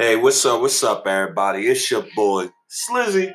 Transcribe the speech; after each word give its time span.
Hey, 0.00 0.16
what's 0.16 0.46
up? 0.46 0.62
What's 0.62 0.82
up, 0.82 1.06
everybody? 1.06 1.66
It's 1.66 1.90
your 1.90 2.06
boy 2.16 2.48
Slizzy 2.70 3.34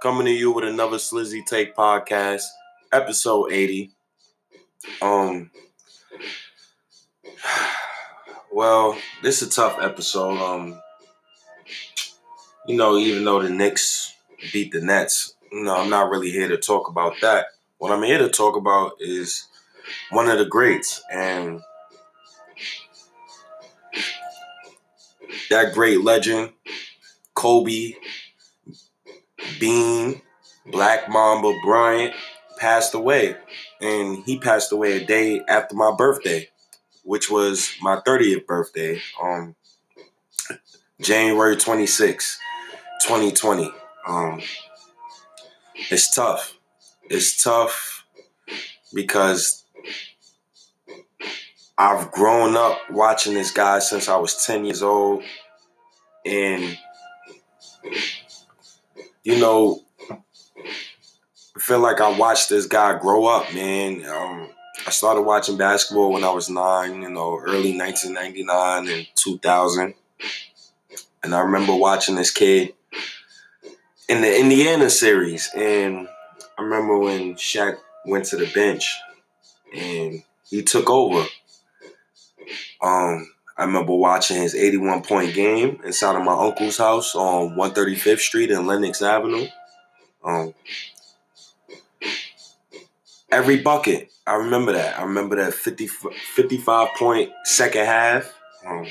coming 0.00 0.26
to 0.26 0.30
you 0.30 0.52
with 0.52 0.64
another 0.64 0.96
Slizzy 0.96 1.44
Take 1.44 1.74
podcast, 1.74 2.44
episode 2.92 3.50
80. 3.50 3.90
Um, 5.02 5.50
well, 8.52 8.96
this 9.24 9.42
is 9.42 9.48
a 9.48 9.50
tough 9.50 9.78
episode. 9.82 10.38
Um, 10.38 10.80
you 12.68 12.76
know, 12.76 12.96
even 12.96 13.24
though 13.24 13.42
the 13.42 13.50
Knicks 13.50 14.14
beat 14.52 14.70
the 14.70 14.80
Nets, 14.80 15.34
you 15.50 15.64
know, 15.64 15.78
I'm 15.78 15.90
not 15.90 16.10
really 16.10 16.30
here 16.30 16.46
to 16.46 16.58
talk 16.58 16.88
about 16.88 17.14
that. 17.22 17.46
What 17.78 17.90
I'm 17.90 18.04
here 18.04 18.18
to 18.18 18.28
talk 18.28 18.54
about 18.54 18.92
is 19.00 19.48
one 20.10 20.28
of 20.28 20.38
the 20.38 20.46
greats, 20.46 21.02
and 21.12 21.60
that 25.50 25.72
great 25.74 26.02
legend, 26.02 26.52
Kobe 27.34 27.94
Bean, 29.60 30.20
Black 30.66 31.08
Mamba 31.08 31.52
Bryant, 31.64 32.14
passed 32.58 32.94
away. 32.94 33.36
And 33.80 34.24
he 34.24 34.38
passed 34.38 34.72
away 34.72 35.02
a 35.02 35.06
day 35.06 35.42
after 35.48 35.74
my 35.74 35.94
birthday, 35.96 36.48
which 37.04 37.30
was 37.30 37.70
my 37.80 38.00
30th 38.06 38.46
birthday, 38.46 39.00
on 39.20 39.54
January 41.00 41.56
26, 41.56 42.38
2020. 43.06 43.72
Um, 44.06 44.40
it's 45.90 46.14
tough. 46.14 46.58
It's 47.08 47.42
tough 47.42 48.04
because 48.92 49.64
I've 51.80 52.10
grown 52.10 52.56
up 52.56 52.76
watching 52.90 53.34
this 53.34 53.52
guy 53.52 53.78
since 53.78 54.08
I 54.08 54.16
was 54.16 54.44
10 54.44 54.64
years 54.64 54.82
old. 54.82 55.22
And, 56.26 56.76
you 59.22 59.38
know, 59.38 59.84
I 60.10 61.60
feel 61.60 61.78
like 61.78 62.00
I 62.00 62.18
watched 62.18 62.48
this 62.48 62.66
guy 62.66 62.98
grow 62.98 63.26
up, 63.26 63.54
man. 63.54 64.04
Um, 64.04 64.50
I 64.88 64.90
started 64.90 65.22
watching 65.22 65.56
basketball 65.56 66.12
when 66.12 66.24
I 66.24 66.32
was 66.32 66.50
nine, 66.50 67.00
you 67.00 67.10
know, 67.10 67.38
early 67.38 67.78
1999 67.78 68.88
and 68.88 69.06
2000. 69.14 69.94
And 71.22 71.34
I 71.34 71.40
remember 71.40 71.76
watching 71.76 72.16
this 72.16 72.32
kid 72.32 72.74
in 74.08 74.20
the 74.20 74.40
Indiana 74.40 74.90
series. 74.90 75.48
And 75.54 76.08
I 76.58 76.62
remember 76.62 76.98
when 76.98 77.36
Shaq 77.36 77.78
went 78.04 78.24
to 78.26 78.36
the 78.36 78.50
bench 78.52 78.98
and 79.72 80.24
he 80.50 80.62
took 80.62 80.90
over. 80.90 81.24
Um, 82.80 83.28
I 83.56 83.64
remember 83.64 83.94
watching 83.94 84.36
his 84.40 84.54
81 84.54 85.02
point 85.02 85.34
game 85.34 85.80
inside 85.84 86.16
of 86.16 86.24
my 86.24 86.32
uncle's 86.32 86.78
house 86.78 87.14
on 87.14 87.56
135th 87.56 88.20
Street 88.20 88.50
and 88.50 88.66
Lenox 88.66 89.02
Avenue. 89.02 89.48
Um, 90.24 90.54
every 93.30 93.58
bucket, 93.58 94.10
I 94.26 94.34
remember 94.34 94.72
that. 94.72 94.98
I 94.98 95.02
remember 95.02 95.36
that 95.36 95.54
50, 95.54 95.88
55 95.88 96.88
point 96.96 97.32
second 97.44 97.86
half. 97.86 98.32
Um, 98.64 98.86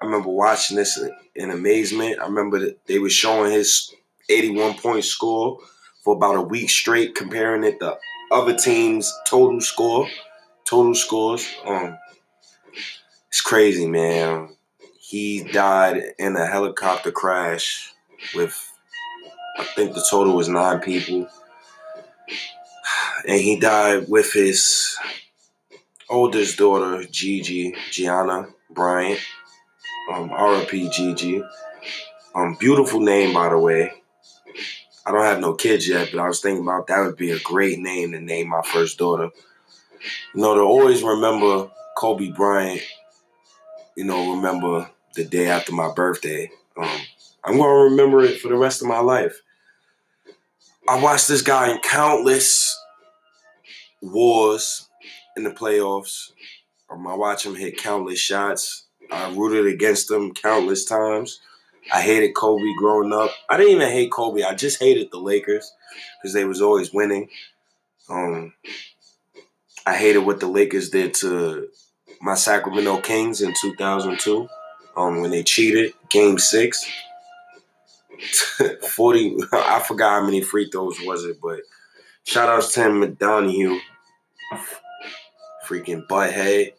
I 0.00 0.06
remember 0.06 0.30
watching 0.30 0.76
this 0.76 1.02
in 1.34 1.50
amazement. 1.50 2.20
I 2.20 2.24
remember 2.24 2.60
that 2.60 2.86
they 2.86 2.98
were 2.98 3.10
showing 3.10 3.52
his 3.52 3.92
81 4.30 4.74
point 4.78 5.04
score 5.04 5.58
for 6.02 6.16
about 6.16 6.36
a 6.36 6.42
week 6.42 6.70
straight, 6.70 7.14
comparing 7.14 7.64
it 7.64 7.80
to 7.80 7.98
other 8.30 8.54
teams' 8.54 9.12
total 9.26 9.60
score, 9.60 10.08
total 10.64 10.94
scores. 10.94 11.46
Um, 11.64 11.98
it's 13.28 13.40
crazy, 13.40 13.86
man. 13.86 14.56
He 15.00 15.44
died 15.44 16.02
in 16.18 16.36
a 16.36 16.46
helicopter 16.46 17.10
crash 17.10 17.92
with, 18.34 18.72
I 19.58 19.64
think 19.64 19.94
the 19.94 20.06
total 20.08 20.36
was 20.36 20.48
nine 20.48 20.80
people. 20.80 21.28
And 23.26 23.40
he 23.40 23.58
died 23.58 24.06
with 24.08 24.32
his 24.32 24.96
oldest 26.08 26.58
daughter, 26.58 27.04
Gigi, 27.10 27.74
Gianna 27.90 28.48
Bryant. 28.70 29.20
Um, 30.12 30.28
RP 30.28 30.92
Gigi. 30.92 31.42
Um, 32.34 32.56
beautiful 32.60 33.00
name, 33.00 33.32
by 33.32 33.48
the 33.48 33.58
way. 33.58 33.90
I 35.06 35.12
don't 35.12 35.24
have 35.24 35.40
no 35.40 35.54
kids 35.54 35.88
yet, 35.88 36.10
but 36.12 36.20
I 36.20 36.28
was 36.28 36.40
thinking 36.40 36.62
about 36.62 36.86
that 36.86 37.04
would 37.04 37.16
be 37.16 37.30
a 37.30 37.38
great 37.40 37.78
name 37.78 38.12
to 38.12 38.20
name 38.20 38.48
my 38.48 38.62
first 38.62 38.98
daughter. 38.98 39.30
You 40.34 40.40
know, 40.40 40.54
to 40.54 40.60
always 40.60 41.02
remember 41.02 41.70
Kobe 41.96 42.30
Bryant 42.30 42.82
you 43.96 44.04
know, 44.04 44.34
remember 44.34 44.90
the 45.14 45.24
day 45.24 45.48
after 45.48 45.72
my 45.72 45.92
birthday. 45.92 46.50
Um, 46.76 47.00
I'm 47.44 47.56
to 47.56 47.90
remember 47.90 48.24
it 48.24 48.40
for 48.40 48.48
the 48.48 48.56
rest 48.56 48.82
of 48.82 48.88
my 48.88 49.00
life. 49.00 49.40
I 50.88 51.00
watched 51.00 51.28
this 51.28 51.42
guy 51.42 51.70
in 51.70 51.78
countless 51.78 52.78
wars 54.02 54.88
in 55.36 55.44
the 55.44 55.50
playoffs. 55.50 56.32
Um, 56.90 57.06
I 57.06 57.14
watched 57.14 57.46
him 57.46 57.54
hit 57.54 57.78
countless 57.78 58.18
shots. 58.18 58.84
I 59.10 59.32
rooted 59.32 59.72
against 59.72 60.10
him 60.10 60.34
countless 60.34 60.84
times. 60.84 61.40
I 61.92 62.00
hated 62.00 62.34
Kobe 62.34 62.72
growing 62.78 63.12
up. 63.12 63.30
I 63.48 63.56
didn't 63.56 63.74
even 63.74 63.88
hate 63.88 64.10
Kobe. 64.10 64.42
I 64.42 64.54
just 64.54 64.80
hated 64.80 65.10
the 65.10 65.18
Lakers 65.18 65.70
because 66.20 66.32
they 66.32 66.44
was 66.44 66.62
always 66.62 66.92
winning. 66.92 67.28
Um, 68.08 68.54
I 69.86 69.94
hated 69.96 70.20
what 70.20 70.40
the 70.40 70.46
Lakers 70.46 70.90
did 70.90 71.14
to 71.14 71.68
my 72.20 72.34
Sacramento 72.34 73.00
Kings 73.00 73.40
in 73.40 73.52
2002 73.60 74.48
um, 74.96 75.20
when 75.20 75.30
they 75.30 75.42
cheated 75.42 75.92
game 76.08 76.38
six. 76.38 76.84
40, 78.88 79.36
I 79.52 79.80
forgot 79.80 80.20
how 80.20 80.24
many 80.24 80.40
free 80.40 80.70
throws 80.70 80.98
was 81.02 81.24
it, 81.24 81.38
but 81.42 81.60
shout 82.24 82.48
outs 82.48 82.72
to 82.74 82.82
Tim 82.82 83.02
McDonough. 83.02 83.80
Freaking 85.66 86.06
butthead. 86.06 86.72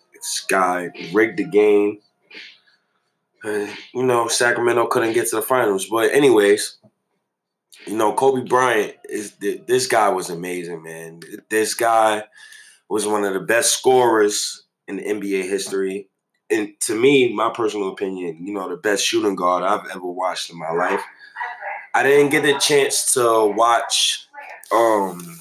Guy 0.47 0.89
rigged 1.13 1.37
the 1.37 1.43
game. 1.43 1.99
You 3.43 4.03
know, 4.03 4.27
Sacramento 4.27 4.87
couldn't 4.87 5.13
get 5.13 5.27
to 5.29 5.35
the 5.35 5.41
finals. 5.43 5.85
But, 5.85 6.11
anyways, 6.11 6.77
you 7.85 7.95
know, 7.95 8.13
Kobe 8.13 8.47
Bryant 8.47 8.95
is 9.07 9.35
this 9.35 9.85
guy 9.85 10.09
was 10.09 10.31
amazing, 10.31 10.81
man. 10.81 11.19
This 11.49 11.75
guy 11.75 12.23
was 12.89 13.05
one 13.05 13.23
of 13.23 13.33
the 13.33 13.39
best 13.39 13.77
scorers 13.77 14.64
in 14.87 14.99
NBA 14.99 15.43
history. 15.43 16.09
And 16.49 16.73
to 16.81 16.99
me, 16.99 17.33
my 17.33 17.49
personal 17.49 17.89
opinion, 17.89 18.45
you 18.45 18.53
know, 18.53 18.69
the 18.69 18.77
best 18.77 19.03
shooting 19.03 19.35
guard 19.35 19.63
I've 19.63 19.89
ever 19.89 20.05
watched 20.05 20.51
in 20.51 20.59
my 20.59 20.71
life. 20.71 21.01
I 21.93 22.03
didn't 22.03 22.31
get 22.31 22.45
a 22.45 22.59
chance 22.59 23.13
to 23.13 23.45
watch 23.55 24.27
um 24.73 25.39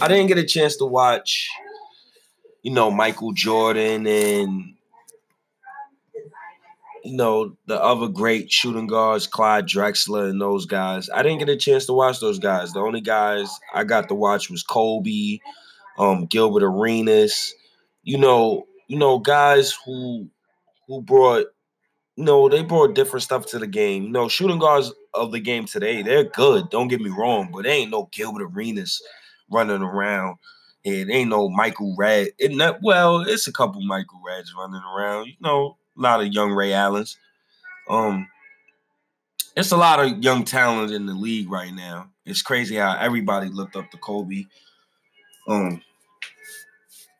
I 0.00 0.08
didn't 0.08 0.28
get 0.28 0.38
a 0.38 0.44
chance 0.44 0.76
to 0.76 0.86
watch 0.86 1.48
you 2.62 2.72
know 2.72 2.90
Michael 2.90 3.32
Jordan 3.32 4.06
and 4.06 4.74
you 7.04 7.16
know 7.16 7.56
the 7.66 7.82
other 7.82 8.08
great 8.08 8.50
shooting 8.50 8.86
guards, 8.86 9.26
Clyde 9.26 9.66
Drexler 9.66 10.30
and 10.30 10.40
those 10.40 10.66
guys. 10.66 11.08
I 11.10 11.22
didn't 11.22 11.38
get 11.38 11.48
a 11.48 11.56
chance 11.56 11.86
to 11.86 11.92
watch 11.92 12.20
those 12.20 12.38
guys. 12.38 12.72
The 12.72 12.80
only 12.80 13.00
guys 13.00 13.50
I 13.72 13.84
got 13.84 14.08
to 14.08 14.14
watch 14.14 14.50
was 14.50 14.62
Kobe, 14.62 15.38
um, 15.98 16.26
Gilbert 16.26 16.62
Arenas, 16.62 17.54
you 18.08 18.16
know, 18.16 18.66
you 18.86 18.96
know, 18.96 19.18
guys 19.18 19.76
who 19.84 20.26
who 20.86 21.02
brought, 21.02 21.44
you 22.16 22.24
know, 22.24 22.48
they 22.48 22.62
brought 22.62 22.94
different 22.94 23.22
stuff 23.22 23.44
to 23.48 23.58
the 23.58 23.66
game. 23.66 24.04
You 24.04 24.08
know, 24.08 24.28
shooting 24.28 24.58
guards 24.58 24.90
of 25.12 25.30
the 25.30 25.40
game 25.40 25.66
today, 25.66 26.00
they're 26.00 26.24
good. 26.24 26.70
Don't 26.70 26.88
get 26.88 27.02
me 27.02 27.10
wrong, 27.10 27.50
but 27.52 27.64
they 27.64 27.72
ain't 27.72 27.90
no 27.90 28.08
Gilbert 28.10 28.44
Arenas 28.44 29.02
running 29.50 29.82
around. 29.82 30.38
It 30.84 31.10
ain't 31.10 31.28
no 31.28 31.50
Michael 31.50 31.94
Redd. 31.98 32.28
It 32.38 32.52
not 32.52 32.78
well, 32.82 33.20
it's 33.20 33.46
a 33.46 33.52
couple 33.52 33.82
Michael 33.82 34.22
Redds 34.26 34.54
running 34.58 34.80
around. 34.96 35.26
You 35.26 35.36
know, 35.42 35.76
a 35.98 36.00
lot 36.00 36.22
of 36.22 36.32
young 36.32 36.52
Ray 36.52 36.72
Allens. 36.72 37.18
Um, 37.90 38.26
it's 39.54 39.72
a 39.72 39.76
lot 39.76 40.00
of 40.00 40.24
young 40.24 40.46
talent 40.46 40.92
in 40.92 41.04
the 41.04 41.12
league 41.12 41.50
right 41.50 41.74
now. 41.74 42.08
It's 42.24 42.40
crazy 42.40 42.76
how 42.76 42.96
everybody 42.96 43.50
looked 43.50 43.76
up 43.76 43.90
to 43.90 43.98
Kobe. 43.98 44.46
Um, 45.46 45.82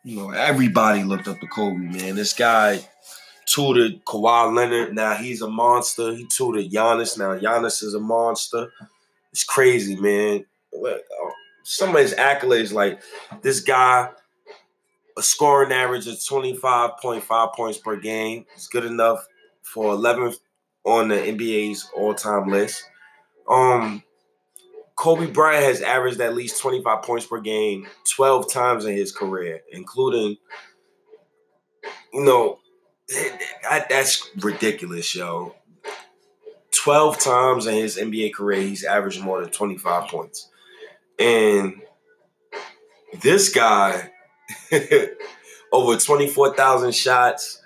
you 0.05 0.17
know, 0.17 0.31
everybody 0.31 1.03
looked 1.03 1.29
up 1.29 1.41
to 1.41 1.47
Kobe, 1.47 1.77
man. 1.77 2.17
This 2.17 2.33
guy 2.33 2.81
tutored 3.47 4.05
Kawhi 4.05 4.55
Leonard. 4.55 4.95
Now 4.95 5.15
he's 5.15 5.43
a 5.43 5.49
monster. 5.49 6.15
He 6.15 6.27
tutored 6.27 6.71
Giannis. 6.71 7.19
Now 7.19 7.39
Giannis 7.39 7.83
is 7.83 7.95
a 7.95 8.01
monster. 8.01 8.73
It's 9.33 9.45
crazy, 9.45 9.97
man. 9.97 10.45
Some 11.65 11.91
of 11.91 12.01
his 12.01 12.15
accolades, 12.15 12.73
like 12.73 13.01
this 13.43 13.61
guy, 13.61 14.11
a 15.17 15.23
scoring 15.23 15.73
average 15.73 16.07
of 16.07 16.15
25.5 16.15 17.55
points 17.55 17.79
per 17.79 17.97
game. 17.97 18.47
is 18.57 18.69
good 18.69 18.85
enough 18.85 19.27
for 19.63 19.95
11th 19.95 20.37
on 20.85 21.09
the 21.09 21.17
NBA's 21.17 21.91
all-time 21.95 22.49
list. 22.49 22.85
Um, 23.49 24.03
Kobe 24.99 25.31
Bryant 25.31 25.65
has 25.65 25.81
averaged 25.81 26.21
at 26.21 26.35
least 26.35 26.61
25 26.61 27.03
points 27.03 27.25
per 27.25 27.41
game 27.41 27.87
12 28.11 28.53
times 28.53 28.85
in 28.85 28.95
his 28.95 29.13
career, 29.13 29.61
including, 29.71 30.37
you 32.13 32.25
know, 32.25 32.59
that, 33.63 33.87
that's 33.89 34.29
ridiculous, 34.41 35.15
yo. 35.15 35.55
12 36.83 37.19
times 37.21 37.67
in 37.69 37.75
his 37.75 37.97
NBA 37.97 38.35
career, 38.35 38.61
he's 38.61 38.85
averaged 38.85 39.23
more 39.23 39.41
than 39.41 39.51
25 39.51 40.09
points. 40.11 40.49
And 41.17 41.81
this 43.23 43.51
guy, 43.55 44.11
over 45.73 45.97
24,000 45.97 46.93
shots, 46.93 47.63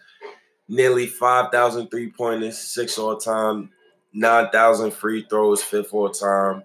nearly 0.68 1.06
5,000 1.06 1.88
three 1.88 2.10
pointers, 2.10 2.58
six 2.58 2.98
all 2.98 3.16
time, 3.16 3.70
9,000 4.12 4.92
free 4.92 5.26
throws, 5.28 5.62
fifth 5.62 5.94
all 5.94 6.10
time, 6.10 6.64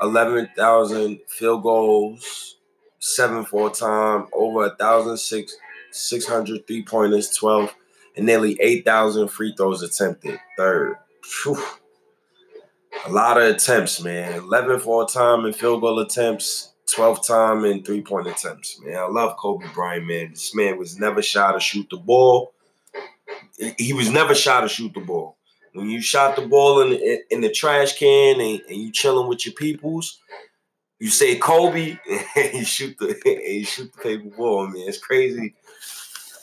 11,000 0.00 1.20
field 1.28 1.62
goals, 1.62 2.56
seven 2.98 3.44
all 3.52 3.70
time, 3.70 4.26
over 4.32 4.66
a 4.66 4.76
thousand 4.76 5.16
six 5.16 5.56
600 5.90 6.66
three 6.66 6.82
pointers, 6.84 7.30
12, 7.30 7.74
and 8.16 8.26
nearly 8.26 8.60
8,000 8.60 9.28
free 9.28 9.54
throws 9.56 9.82
attempted, 9.82 10.38
third. 10.56 10.96
Whew. 11.42 11.62
A 13.06 13.12
lot 13.12 13.40
of 13.40 13.54
attempts, 13.54 14.02
man. 14.02 14.38
11 14.38 14.80
for 14.80 15.02
all 15.02 15.06
time 15.06 15.46
in 15.46 15.52
field 15.52 15.80
goal 15.80 16.00
attempts, 16.00 16.72
12 16.94 17.26
time 17.26 17.64
in 17.64 17.82
three 17.82 18.02
point 18.02 18.26
attempts, 18.26 18.80
man. 18.82 18.96
I 18.96 19.06
love 19.06 19.36
Kobe 19.36 19.66
Bryant, 19.72 20.06
man. 20.06 20.30
This 20.30 20.54
man 20.54 20.78
was 20.78 20.98
never 20.98 21.22
shy 21.22 21.52
to 21.52 21.60
shoot 21.60 21.88
the 21.90 21.96
ball. 21.96 22.52
He 23.78 23.92
was 23.92 24.10
never 24.10 24.34
shy 24.34 24.60
to 24.60 24.68
shoot 24.68 24.92
the 24.94 25.00
ball. 25.00 25.37
When 25.72 25.88
you 25.90 26.00
shot 26.00 26.36
the 26.36 26.46
ball 26.46 26.80
in, 26.80 27.20
in 27.30 27.40
the 27.40 27.50
trash 27.50 27.98
can 27.98 28.40
and, 28.40 28.60
and 28.68 28.76
you 28.76 28.92
chilling 28.92 29.28
with 29.28 29.46
your 29.46 29.54
peoples, 29.54 30.20
you 30.98 31.08
say 31.08 31.36
Kobe 31.36 31.96
and 32.36 32.54
you 32.54 32.64
shoot 32.64 32.96
the 32.98 33.08
and 33.24 33.54
you 33.54 33.64
shoot 33.64 33.92
the 33.92 34.02
paper 34.02 34.36
ball, 34.36 34.66
man. 34.66 34.84
It's 34.86 34.98
crazy 34.98 35.54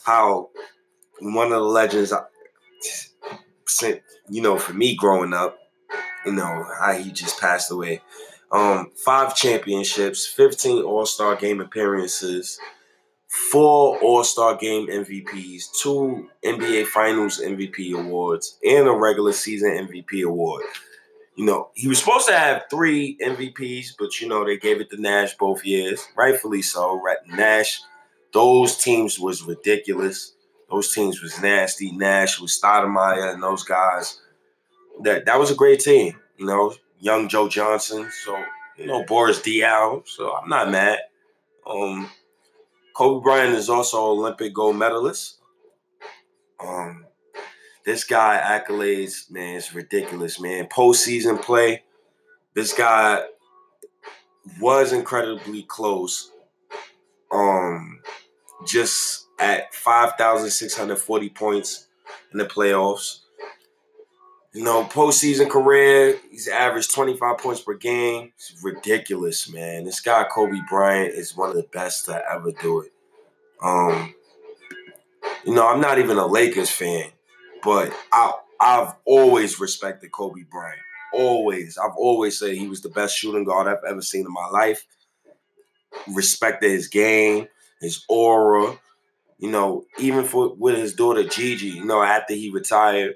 how 0.05 0.49
one 1.19 1.47
of 1.47 1.53
the 1.53 1.59
legends, 1.59 2.13
you 4.29 4.41
know, 4.41 4.57
for 4.57 4.73
me 4.73 4.95
growing 4.95 5.33
up, 5.33 5.57
you 6.25 6.33
know, 6.33 6.65
how 6.79 6.93
he 6.93 7.11
just 7.11 7.39
passed 7.39 7.71
away. 7.71 8.01
Um, 8.51 8.91
five 9.03 9.35
championships, 9.35 10.25
15 10.27 10.83
All 10.83 11.05
Star 11.05 11.35
game 11.35 11.59
appearances, 11.59 12.59
four 13.51 13.97
All 13.99 14.23
Star 14.23 14.55
game 14.55 14.87
MVPs, 14.87 15.71
two 15.81 16.29
NBA 16.43 16.87
Finals 16.87 17.41
MVP 17.41 17.93
awards, 17.93 18.57
and 18.63 18.87
a 18.87 18.91
regular 18.91 19.33
season 19.33 19.87
MVP 19.87 20.25
award. 20.25 20.63
You 21.35 21.45
know, 21.45 21.69
he 21.73 21.87
was 21.87 21.99
supposed 21.99 22.27
to 22.27 22.37
have 22.37 22.63
three 22.69 23.17
MVPs, 23.21 23.95
but 23.99 24.21
you 24.21 24.27
know, 24.29 24.45
they 24.45 24.57
gave 24.57 24.79
it 24.79 24.89
to 24.91 25.01
Nash 25.01 25.35
both 25.37 25.65
years, 25.65 26.07
rightfully 26.15 26.61
so. 26.61 27.01
Right, 27.01 27.17
Nash, 27.27 27.81
those 28.33 28.77
teams 28.77 29.19
was 29.19 29.43
ridiculous. 29.43 30.33
Those 30.69 30.93
teams 30.93 31.21
was 31.21 31.39
nasty. 31.41 31.91
Nash 31.91 32.39
was 32.39 32.59
Stoudemire 32.59 33.33
and 33.33 33.43
those 33.43 33.63
guys 33.63 34.19
that 35.03 35.25
that 35.25 35.39
was 35.39 35.51
a 35.51 35.55
great 35.55 35.79
team. 35.81 36.15
You 36.37 36.45
know, 36.45 36.73
young 36.99 37.27
Joe 37.27 37.49
Johnson. 37.49 38.09
So 38.23 38.41
you 38.77 38.87
know 38.87 39.03
Boris 39.03 39.39
Diaw. 39.39 40.07
So 40.07 40.33
I'm 40.33 40.49
not 40.49 40.71
mad. 40.71 40.99
Um, 41.67 42.09
Kobe 42.95 43.21
Bryant 43.21 43.53
is 43.53 43.69
also 43.69 44.05
Olympic 44.05 44.53
gold 44.53 44.77
medalist. 44.77 45.39
Um, 46.65 47.05
this 47.85 48.05
guy 48.05 48.41
accolades, 48.41 49.29
man, 49.29 49.57
it's 49.57 49.75
ridiculous, 49.75 50.39
man. 50.39 50.67
Postseason 50.67 51.41
play. 51.41 51.83
This 52.53 52.73
guy 52.73 53.25
was 54.61 54.93
incredibly 54.93 55.63
close. 55.63 56.31
Um, 57.31 57.99
just 58.65 59.27
at 59.39 59.73
5,640 59.73 61.29
points 61.31 61.87
in 62.31 62.39
the 62.39 62.45
playoffs. 62.45 63.19
You 64.55 64.63
know, 64.63 64.85
postseason 64.85 65.49
career, 65.49 66.17
he's 66.31 66.47
averaged 66.47 66.95
25 66.95 67.39
points 67.39 67.59
per 67.59 67.73
game. 67.73 68.31
It's 68.35 68.55
ridiculous, 68.63 69.51
man. 69.51 69.83
This 69.83 69.99
guy, 69.99 70.23
Kobe 70.33 70.61
Bryant, 70.69 71.13
is 71.13 71.35
one 71.35 71.49
of 71.49 71.57
the 71.57 71.67
best 71.73 72.05
to 72.05 72.23
ever 72.31 72.53
do 72.53 72.79
it. 72.79 72.93
Um, 73.61 74.15
you 75.45 75.53
know, 75.53 75.67
I'm 75.67 75.81
not 75.81 75.99
even 75.99 76.17
a 76.17 76.25
Lakers 76.25 76.69
fan, 76.69 77.09
but 77.65 77.93
I 78.13 78.31
I've 78.61 78.93
always 79.03 79.59
respected 79.59 80.13
Kobe 80.13 80.43
Bryant. 80.49 80.79
Always. 81.11 81.77
I've 81.77 81.97
always 81.97 82.39
said 82.39 82.55
he 82.55 82.69
was 82.69 82.79
the 82.79 82.87
best 82.87 83.17
shooting 83.17 83.43
guard 83.43 83.67
I've 83.67 83.83
ever 83.85 84.01
seen 84.01 84.25
in 84.25 84.31
my 84.31 84.47
life. 84.47 84.85
Respected 86.13 86.71
his 86.71 86.87
game, 86.87 87.49
his 87.81 88.05
aura. 88.07 88.79
You 89.37 89.51
know, 89.51 89.83
even 89.99 90.23
for 90.23 90.55
with 90.55 90.77
his 90.77 90.95
daughter 90.95 91.25
Gigi, 91.25 91.71
you 91.71 91.83
know, 91.83 92.01
after 92.01 92.33
he 92.33 92.51
retired, 92.51 93.15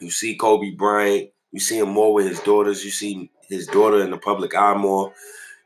you 0.00 0.10
see 0.10 0.36
Kobe 0.36 0.70
Bryant. 0.72 1.30
You 1.52 1.60
see 1.60 1.78
him 1.78 1.88
more 1.90 2.12
with 2.12 2.26
his 2.26 2.40
daughters. 2.40 2.84
You 2.84 2.90
see 2.90 3.30
his 3.48 3.66
daughter 3.66 4.02
in 4.02 4.10
the 4.10 4.18
public 4.18 4.54
eye 4.54 4.74
more. 4.74 5.12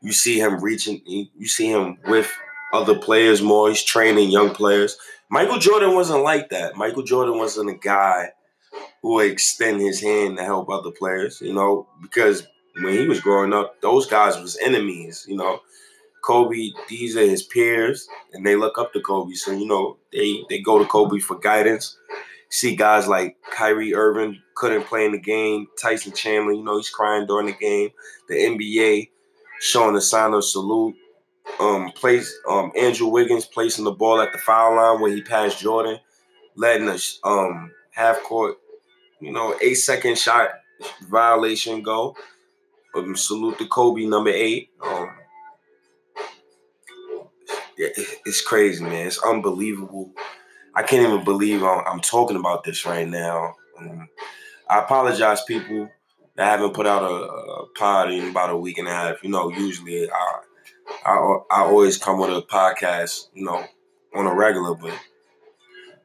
You 0.01 0.11
see 0.11 0.39
him 0.39 0.63
reaching. 0.63 1.01
You 1.05 1.47
see 1.47 1.69
him 1.69 1.97
with 2.07 2.31
other 2.73 2.97
players 2.97 3.41
more. 3.41 3.69
He's 3.69 3.83
training 3.83 4.31
young 4.31 4.51
players. 4.51 4.97
Michael 5.29 5.59
Jordan 5.59 5.95
wasn't 5.95 6.23
like 6.23 6.49
that. 6.49 6.75
Michael 6.75 7.03
Jordan 7.03 7.37
wasn't 7.37 7.69
a 7.69 7.75
guy 7.75 8.29
who 9.01 9.15
would 9.15 9.31
extend 9.31 9.81
his 9.81 10.01
hand 10.01 10.37
to 10.37 10.43
help 10.43 10.69
other 10.69 10.91
players. 10.91 11.41
You 11.41 11.53
know, 11.53 11.87
because 12.01 12.47
when 12.81 12.93
he 12.93 13.07
was 13.07 13.19
growing 13.19 13.53
up, 13.53 13.79
those 13.81 14.05
guys 14.07 14.39
was 14.39 14.57
enemies. 14.57 15.25
You 15.27 15.37
know, 15.37 15.59
Kobe, 16.23 16.71
these 16.89 17.15
are 17.17 17.25
his 17.25 17.43
peers, 17.43 18.07
and 18.33 18.45
they 18.45 18.55
look 18.55 18.77
up 18.77 18.93
to 18.93 19.01
Kobe. 19.01 19.33
So 19.33 19.51
you 19.51 19.67
know, 19.67 19.97
they 20.11 20.43
they 20.49 20.59
go 20.59 20.79
to 20.79 20.85
Kobe 20.85 21.19
for 21.19 21.37
guidance 21.37 21.97
see 22.53 22.75
guys 22.75 23.07
like 23.07 23.35
Kyrie 23.51 23.95
Irving 23.95 24.39
couldn't 24.55 24.83
play 24.83 25.05
in 25.05 25.11
the 25.11 25.19
game, 25.19 25.67
Tyson 25.81 26.13
Chandler, 26.13 26.53
you 26.53 26.63
know, 26.63 26.77
he's 26.77 26.89
crying 26.89 27.25
during 27.25 27.47
the 27.47 27.53
game. 27.53 27.89
The 28.29 28.35
NBA 28.35 29.09
showing 29.59 29.95
a 29.95 30.01
sign 30.01 30.33
of 30.33 30.45
salute. 30.45 30.95
Um, 31.59 31.91
place 31.91 32.33
um 32.47 32.71
Andrew 32.77 33.07
Wiggins 33.07 33.45
placing 33.45 33.83
the 33.83 33.91
ball 33.91 34.21
at 34.21 34.31
the 34.31 34.37
foul 34.37 34.75
line 34.75 35.01
where 35.01 35.11
he 35.11 35.21
passed 35.21 35.59
Jordan, 35.59 35.99
letting 36.55 36.87
a 36.87 36.97
um 37.27 37.71
half 37.91 38.21
court, 38.23 38.55
you 39.19 39.31
know, 39.31 39.53
eight 39.61 39.75
second 39.75 40.17
shot 40.17 40.51
violation 41.09 41.81
go. 41.81 42.15
Um, 42.95 43.15
salute 43.17 43.57
to 43.57 43.67
Kobe 43.67 44.05
number 44.05 44.29
eight. 44.29 44.69
Um, 44.81 45.09
it's 47.77 48.41
crazy, 48.41 48.83
man. 48.83 49.07
It's 49.07 49.21
unbelievable 49.21 50.13
I 50.75 50.83
can't 50.83 51.07
even 51.07 51.23
believe 51.23 51.63
I'm, 51.63 51.83
I'm 51.85 51.99
talking 51.99 52.37
about 52.37 52.63
this 52.63 52.85
right 52.85 53.07
now. 53.07 53.55
Um, 53.79 54.07
I 54.69 54.79
apologize, 54.79 55.43
people 55.43 55.89
I 56.37 56.45
haven't 56.45 56.73
put 56.73 56.87
out 56.87 57.03
a, 57.03 57.13
a, 57.13 57.67
pod 57.77 58.11
in 58.11 58.29
about 58.29 58.49
a 58.49 58.57
week 58.57 58.79
and 58.79 58.87
a 58.87 58.91
half. 58.91 59.23
You 59.23 59.29
know, 59.29 59.51
usually 59.51 60.09
I, 60.09 60.39
I 61.05 61.13
I 61.51 61.61
always 61.61 61.97
come 61.97 62.19
with 62.19 62.31
a 62.31 62.41
podcast, 62.41 63.27
you 63.33 63.45
know, 63.45 63.63
on 64.15 64.25
a 64.25 64.33
regular, 64.33 64.73
but 64.73 64.97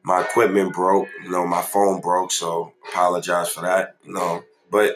my 0.03 0.21
equipment 0.21 0.73
broke. 0.73 1.07
You 1.23 1.31
know, 1.31 1.47
my 1.47 1.63
phone 1.63 1.99
broke, 1.99 2.31
so 2.31 2.73
apologize 2.89 3.49
for 3.49 3.61
that. 3.61 3.95
You 4.03 4.13
know, 4.13 4.43
but 4.69 4.95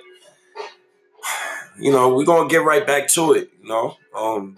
you 1.80 1.92
know, 1.92 2.14
we're 2.14 2.26
gonna 2.26 2.50
get 2.50 2.64
right 2.64 2.86
back 2.86 3.08
to 3.10 3.34
it. 3.34 3.50
You 3.64 3.70
know, 3.70 3.98
um, 4.16 4.58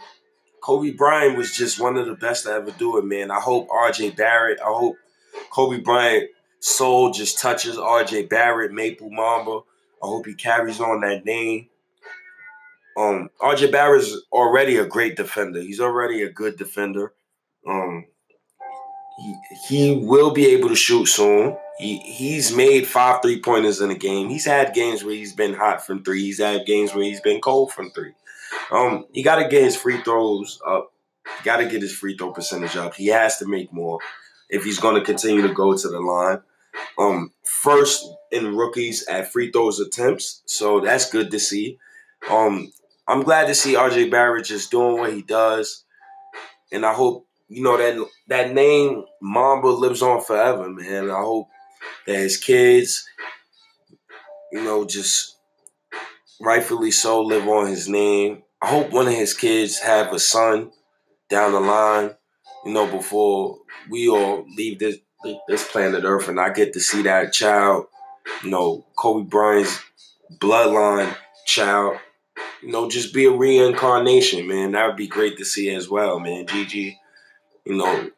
Kobe 0.62 0.92
Bryant 0.92 1.38
was 1.38 1.56
just 1.56 1.80
one 1.80 1.96
of 1.96 2.06
the 2.06 2.16
best 2.16 2.44
to 2.44 2.52
ever 2.52 2.72
do 2.72 2.98
it, 2.98 3.06
man. 3.06 3.32
I 3.32 3.40
hope 3.40 3.70
R.J. 3.72 4.12
Barrett. 4.12 4.60
I 4.60 4.68
hope 4.68 4.98
Kobe 5.56 5.80
Bryant 5.80 6.30
soul 6.60 7.12
just 7.12 7.40
touches 7.40 7.78
RJ 7.78 8.28
Barrett, 8.30 8.74
Maple 8.74 9.10
Mamba. 9.10 9.62
I 10.04 10.08
hope 10.08 10.26
he 10.26 10.34
carries 10.34 10.82
on 10.82 11.00
that 11.00 11.24
name. 11.24 11.70
Um, 12.98 13.30
RJ 13.40 13.72
Barrett's 13.72 14.14
already 14.34 14.76
a 14.76 14.86
great 14.86 15.16
defender. 15.16 15.62
He's 15.62 15.80
already 15.80 16.24
a 16.24 16.30
good 16.30 16.58
defender. 16.58 17.14
Um, 17.66 18.06
he, 19.18 19.36
he 19.70 19.96
will 19.96 20.32
be 20.32 20.48
able 20.48 20.68
to 20.68 20.76
shoot 20.76 21.06
soon. 21.06 21.56
He 21.78 22.00
he's 22.00 22.54
made 22.54 22.86
five 22.86 23.22
three 23.22 23.42
pointers 23.42 23.80
in 23.80 23.92
a 23.92 23.98
game. 23.98 24.28
He's 24.28 24.46
had 24.46 24.74
games 24.74 25.06
where 25.06 25.16
he's 25.16 25.34
been 25.34 25.54
hot 25.54 25.86
from 25.86 26.04
three. 26.04 26.22
He's 26.22 26.40
had 26.40 26.66
games 26.66 26.94
where 26.94 27.06
he's 27.06 27.22
been 27.22 27.40
cold 27.40 27.72
from 27.72 27.92
three. 27.92 28.12
Um, 28.72 29.06
he 29.14 29.24
got 29.24 29.38
to 29.38 29.48
get 29.48 29.64
his 29.64 29.78
free 29.78 30.02
throws 30.02 30.60
up. 30.68 30.92
Got 31.46 31.58
to 31.58 31.68
get 31.68 31.82
his 31.82 31.96
free 31.96 32.18
throw 32.18 32.34
percentage 32.34 32.76
up. 32.76 32.94
He 32.94 33.08
has 33.08 33.38
to 33.38 33.48
make 33.48 33.72
more 33.72 34.00
if 34.50 34.64
he's 34.64 34.80
going 34.80 34.96
to 34.96 35.06
continue 35.06 35.42
to 35.42 35.54
go 35.54 35.76
to 35.76 35.88
the 35.88 36.00
line. 36.00 36.42
Um, 36.98 37.32
first 37.44 38.06
in 38.32 38.56
rookies 38.56 39.06
at 39.08 39.32
free 39.32 39.52
throws 39.52 39.80
attempts, 39.80 40.42
so 40.46 40.80
that's 40.80 41.10
good 41.10 41.32
to 41.32 41.40
see. 41.40 41.78
Um, 42.30 42.72
I'm 43.08 43.24
glad 43.24 43.48
to 43.48 43.56
see 43.56 43.76
RJ 43.76 44.12
Barrett 44.12 44.46
just 44.46 44.72
doing 44.72 44.98
what 44.98 45.14
he 45.14 45.22
does, 45.22 45.86
and 46.72 46.86
I 46.86 46.94
hope 46.94 47.28
you 47.48 47.64
know 47.64 47.78
that 47.78 48.06
that 48.28 48.54
name 48.54 49.06
Mamba 49.22 49.68
lives 49.68 50.02
on 50.02 50.22
forever, 50.22 50.70
man. 50.70 51.10
I 51.10 51.22
hope 51.22 51.48
that 52.08 52.18
his 52.18 52.38
kids, 52.38 53.08
you 54.52 54.64
know, 54.64 54.86
just 54.86 55.38
rightfully 56.42 56.92
so 56.92 57.22
live 57.22 57.48
on 57.48 57.68
his 57.68 57.88
name. 57.88 58.44
I 58.62 58.68
hope 58.68 58.92
one 58.92 59.08
of 59.08 59.14
his 59.14 59.34
kids 59.34 59.80
have 59.80 60.12
a 60.14 60.20
son 60.20 60.72
down 61.30 61.52
the 61.52 61.60
line, 61.60 62.12
you 62.66 62.74
know, 62.74 62.88
before 62.88 63.60
we 63.90 64.10
all 64.10 64.46
leave 64.56 64.80
this 64.80 64.98
this 65.48 65.68
planet 65.68 66.04
Earth, 66.04 66.28
and 66.28 66.40
I 66.40 66.52
get 66.52 66.74
to 66.74 66.80
see 66.80 67.02
that 67.04 67.34
child, 67.34 67.88
you 68.44 68.50
know, 68.50 68.86
Kobe 68.96 69.28
Bryant's 69.28 69.82
bloodline 70.38 71.16
child, 71.46 71.98
you 72.62 72.72
know, 72.72 72.90
just 72.90 73.14
be 73.14 73.26
a 73.26 73.32
reincarnation, 73.32 74.48
man. 74.48 74.72
That 74.72 74.88
would 74.88 74.98
be 74.98 75.08
great 75.08 75.38
to 75.38 75.46
see 75.46 75.74
as 75.74 75.90
well, 75.90 76.20
man. 76.20 76.46
Gigi, 76.46 77.00
you 77.66 77.76
know, 77.76 78.12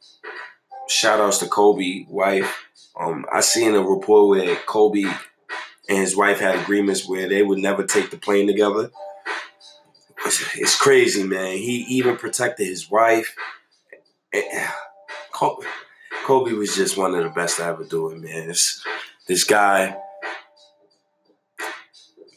shout 0.90 1.20
outs 1.20 1.38
to 1.40 1.48
Kobe 1.48 2.06
wife. 2.10 2.66
Um, 3.00 3.26
I 3.32 3.42
seen 3.42 3.76
a 3.76 3.82
report 3.82 4.30
where 4.30 4.56
Kobe 4.66 5.04
and 5.88 5.98
his 5.98 6.16
wife 6.16 6.40
had 6.40 6.60
agreements 6.60 7.08
where 7.08 7.30
they 7.30 7.44
would 7.44 7.60
never 7.60 7.84
take 7.84 8.10
the 8.10 8.18
plane 8.18 8.48
together. 8.48 8.90
It's, 10.26 10.58
it's 10.58 10.78
crazy, 10.78 11.24
man. 11.24 11.58
He 11.58 11.86
even 11.90 12.18
protected 12.18 12.68
his 12.68 12.90
wife. 12.90 13.36
Kobe, 15.32 16.52
was 16.54 16.76
just 16.76 16.98
one 16.98 17.16
of 17.16 17.24
the 17.24 17.30
best 17.30 17.58
to 17.58 17.64
ever 17.64 17.84
do 17.84 18.10
it, 18.10 18.20
man. 18.20 18.50
It's, 18.50 18.84
this 19.28 19.44
guy, 19.44 19.96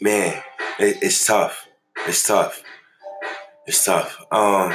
man, 0.01 0.43
it, 0.79 0.99
it's 1.03 1.27
tough. 1.27 1.67
It's 2.07 2.27
tough. 2.27 2.63
It's 3.67 3.85
tough. 3.85 4.25
Um, 4.31 4.73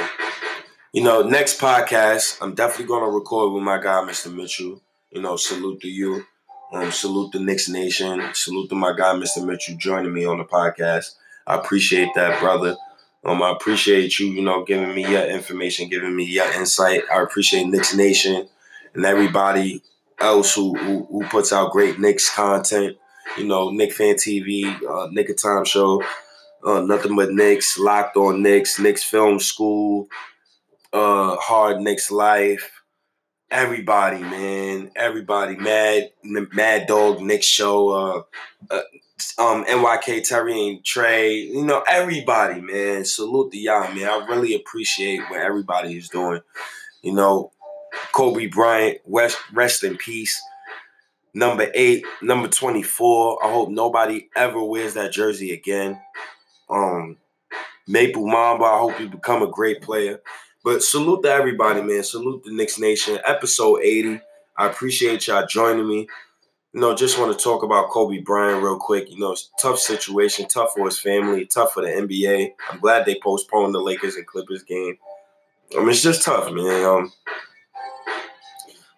you 0.92 1.02
know, 1.02 1.22
next 1.22 1.60
podcast, 1.60 2.38
I'm 2.40 2.54
definitely 2.54 2.86
gonna 2.86 3.10
record 3.10 3.52
with 3.52 3.62
my 3.62 3.78
guy, 3.78 4.02
Mr. 4.02 4.32
Mitchell. 4.34 4.80
You 5.10 5.22
know, 5.22 5.36
salute 5.36 5.80
to 5.80 5.88
you. 5.88 6.24
Um, 6.72 6.90
salute 6.90 7.32
the 7.32 7.40
Knicks 7.40 7.68
Nation. 7.68 8.22
Salute 8.34 8.68
to 8.70 8.74
my 8.74 8.92
guy, 8.96 9.14
Mr. 9.14 9.44
Mitchell, 9.44 9.76
joining 9.76 10.12
me 10.12 10.24
on 10.24 10.38
the 10.38 10.44
podcast. 10.44 11.14
I 11.46 11.56
appreciate 11.56 12.08
that, 12.14 12.40
brother. 12.40 12.76
Um, 13.24 13.42
I 13.42 13.50
appreciate 13.50 14.18
you, 14.18 14.26
you 14.28 14.42
know, 14.42 14.64
giving 14.64 14.94
me 14.94 15.10
your 15.10 15.26
information, 15.26 15.88
giving 15.88 16.14
me 16.14 16.24
your 16.24 16.50
insight. 16.52 17.02
I 17.12 17.22
appreciate 17.22 17.66
Knicks 17.66 17.94
Nation 17.94 18.48
and 18.94 19.04
everybody 19.04 19.82
else 20.18 20.54
who, 20.54 20.74
who, 20.76 21.06
who 21.10 21.24
puts 21.24 21.52
out 21.52 21.72
great 21.72 21.98
Knicks 21.98 22.34
content. 22.34 22.96
You 23.36 23.44
know, 23.44 23.70
Nick 23.70 23.92
Fan 23.92 24.14
TV, 24.14 24.64
uh, 24.88 25.08
Knick 25.10 25.28
of 25.30 25.42
Time 25.42 25.64
Show, 25.64 26.02
uh, 26.64 26.80
Nothing 26.80 27.16
But 27.16 27.32
Knicks, 27.32 27.78
Locked 27.78 28.16
on 28.16 28.42
Knicks, 28.42 28.78
Knicks 28.78 29.02
Film 29.02 29.40
School, 29.40 30.08
uh, 30.92 31.36
Hard 31.36 31.80
Knicks 31.80 32.10
Life. 32.10 32.82
Everybody, 33.50 34.20
man, 34.20 34.90
everybody, 34.96 35.54
Mad, 35.56 36.10
Mad 36.24 36.86
Dog, 36.88 37.20
Knicks 37.20 37.46
Show, 37.46 37.88
uh, 37.90 38.22
uh, 38.70 38.80
um, 39.38 39.64
NYK 39.64 40.28
Terry 40.28 40.68
and 40.68 40.84
Trey, 40.84 41.34
you 41.34 41.64
know, 41.64 41.82
everybody, 41.88 42.60
man. 42.60 43.04
Salute 43.04 43.52
to 43.52 43.58
y'all, 43.58 43.92
man. 43.94 44.08
I 44.08 44.26
really 44.26 44.54
appreciate 44.54 45.20
what 45.30 45.40
everybody 45.40 45.96
is 45.96 46.08
doing. 46.08 46.40
You 47.02 47.12
know, 47.12 47.52
Kobe 48.12 48.46
Bryant, 48.46 48.98
rest, 49.06 49.38
rest 49.52 49.84
in 49.84 49.96
peace. 49.96 50.40
Number 51.32 51.70
eight, 51.74 52.04
number 52.22 52.48
24. 52.48 53.44
I 53.44 53.52
hope 53.52 53.70
nobody 53.70 54.28
ever 54.36 54.62
wears 54.62 54.94
that 54.94 55.12
jersey 55.12 55.52
again. 55.52 56.00
Um, 56.68 57.16
Maple 57.86 58.26
Mamba, 58.26 58.64
I 58.64 58.78
hope 58.78 58.98
you 58.98 59.08
become 59.08 59.42
a 59.42 59.50
great 59.50 59.82
player. 59.82 60.20
But 60.64 60.82
salute 60.82 61.22
to 61.22 61.30
everybody, 61.30 61.82
man. 61.82 62.02
Salute 62.02 62.42
the 62.44 62.52
Knicks 62.52 62.78
Nation. 62.78 63.18
Episode 63.24 63.80
80. 63.82 64.20
I 64.58 64.66
appreciate 64.66 65.26
y'all 65.26 65.46
joining 65.46 65.86
me. 65.86 66.08
You 66.72 66.80
know, 66.80 66.94
just 66.94 67.18
want 67.18 67.36
to 67.36 67.42
talk 67.42 67.62
about 67.62 67.88
Kobe 67.90 68.18
Bryant 68.20 68.62
real 68.62 68.78
quick. 68.78 69.10
You 69.10 69.18
know, 69.18 69.34
tough 69.58 69.78
situation, 69.78 70.46
tough 70.46 70.72
for 70.74 70.84
his 70.84 70.98
family, 70.98 71.46
tough 71.46 71.72
for 71.72 71.82
the 71.82 71.88
NBA. 71.88 72.52
I'm 72.70 72.80
glad 72.80 73.06
they 73.06 73.18
postponed 73.22 73.74
the 73.74 73.80
Lakers 73.80 74.16
and 74.16 74.26
Clippers 74.26 74.62
game. 74.62 74.98
I 75.74 75.80
mean, 75.80 75.90
it's 75.90 76.02
just 76.02 76.22
tough, 76.22 76.52
man. 76.52 76.84
Um, 76.84 77.12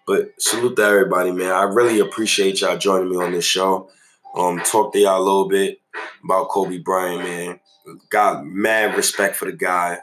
but 0.06 0.32
salute 0.40 0.76
to 0.76 0.82
everybody, 0.82 1.30
man. 1.30 1.52
I 1.52 1.64
really 1.64 2.00
appreciate 2.00 2.60
y'all 2.60 2.78
joining 2.78 3.10
me 3.10 3.16
on 3.16 3.32
this 3.32 3.44
show. 3.44 3.90
Um, 4.34 4.60
talk 4.60 4.92
to 4.92 4.98
y'all 4.98 5.20
a 5.20 5.22
little 5.22 5.48
bit 5.48 5.80
about 6.24 6.48
Kobe 6.48 6.78
Bryant, 6.78 7.22
man. 7.22 7.60
Got 8.10 8.46
mad 8.46 8.96
respect 8.96 9.36
for 9.36 9.44
the 9.46 9.52
guy, 9.52 9.98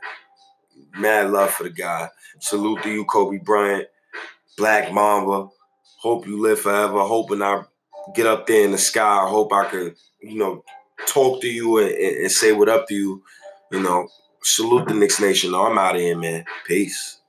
mad 0.98 1.32
love 1.32 1.52
for 1.52 1.64
the 1.64 1.70
guy. 1.70 2.10
Salute 2.40 2.84
to 2.84 2.92
you, 2.92 3.06
Kobe 3.06 3.38
Bryant, 3.38 3.88
Black 4.58 4.92
Mamba. 4.94 5.50
Hope 6.06 6.28
you 6.28 6.40
live 6.40 6.60
forever. 6.60 7.00
Hoping 7.00 7.42
I 7.42 7.64
get 8.14 8.28
up 8.28 8.46
there 8.46 8.64
in 8.64 8.72
the 8.72 8.78
sky. 8.78 9.24
I 9.26 9.28
hope 9.28 9.52
I 9.52 9.66
could, 9.66 9.96
you 10.22 10.38
know, 10.38 10.64
talk 11.08 11.42
to 11.42 11.48
you 11.48 11.80
and, 11.80 11.90
and 11.90 12.32
say 12.32 12.52
what 12.52 12.70
up 12.70 12.88
to 12.90 12.94
you. 12.94 13.24
You 13.72 13.82
know, 13.82 14.08
salute 14.44 14.88
the 14.88 14.94
Knicks 14.94 15.20
Nation. 15.20 15.56
I'm 15.56 15.80
out 15.80 15.96
of 15.96 16.02
here, 16.02 16.16
man. 16.16 16.46
Peace. 16.68 17.22